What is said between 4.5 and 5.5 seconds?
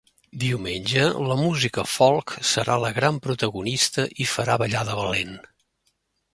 ballar de valent.